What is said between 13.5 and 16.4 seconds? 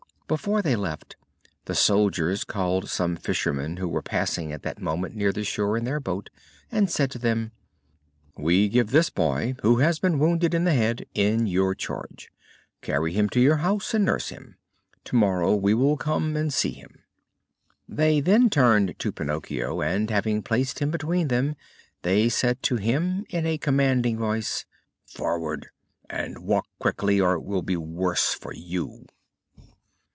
house and nurse him. Tomorrow we will come